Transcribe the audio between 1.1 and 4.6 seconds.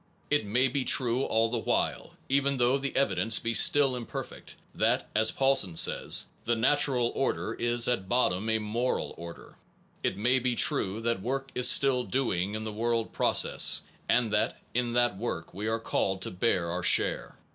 all the while (even though the evidence be still imperfect)